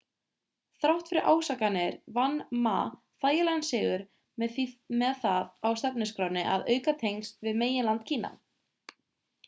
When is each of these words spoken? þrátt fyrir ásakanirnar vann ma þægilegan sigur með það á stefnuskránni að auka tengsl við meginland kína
þrátt 0.83 1.09
fyrir 1.09 1.27
ásakanirnar 1.31 1.97
vann 2.15 2.39
ma 2.67 2.79
þægilegan 3.25 3.61
sigur 3.67 4.03
með 4.45 5.21
það 5.27 5.45
á 5.67 5.69
stefnuskránni 5.83 6.47
að 6.55 6.67
auka 6.77 6.97
tengsl 7.05 7.49
við 7.49 7.63
meginland 7.65 8.07
kína 8.13 8.33